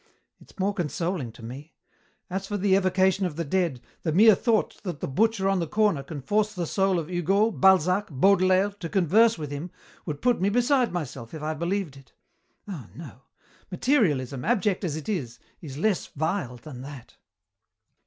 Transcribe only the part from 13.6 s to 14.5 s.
Materialism,